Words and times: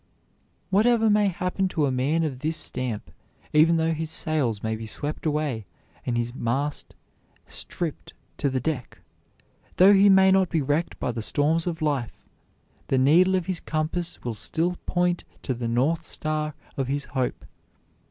Whatever 0.71 1.11
may 1.11 1.27
happen 1.27 1.67
to 1.67 1.85
a 1.85 1.91
man 1.91 2.23
of 2.23 2.39
this 2.39 2.57
stamp, 2.57 3.11
even 3.53 3.77
though 3.77 3.93
his 3.93 4.09
sails 4.09 4.63
may 4.63 4.75
be 4.75 4.87
swept 4.87 5.27
away 5.27 5.67
and 6.07 6.17
his 6.17 6.33
mast 6.33 6.95
stripped 7.45 8.13
to 8.39 8.49
the 8.49 8.59
deck, 8.59 8.97
though 9.77 9.93
he 9.93 10.09
may 10.09 10.31
be 10.45 10.59
wrecked 10.59 10.99
by 10.99 11.11
the 11.11 11.21
storms 11.21 11.67
of 11.67 11.83
life, 11.83 12.27
the 12.87 12.97
needle 12.97 13.35
of 13.35 13.45
his 13.45 13.59
compass 13.59 14.23
will 14.23 14.33
still 14.33 14.75
point 14.87 15.23
to 15.43 15.53
the 15.53 15.67
North 15.67 16.03
Star 16.07 16.55
of 16.77 16.87
his 16.87 17.05
hope. 17.13 17.45